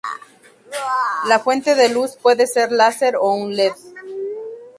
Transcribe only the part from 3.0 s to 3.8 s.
o un led.